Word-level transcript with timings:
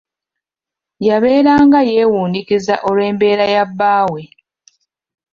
Yabeeranga 1.07 1.79
yeewuniikiriza 1.91 2.75
olw'embeera 2.89 3.45
ya 3.55 3.63
bbaawe. 3.69 4.21